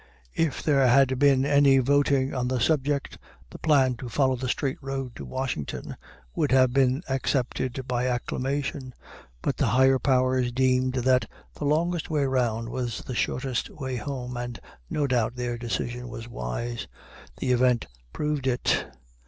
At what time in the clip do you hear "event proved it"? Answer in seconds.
17.51-18.85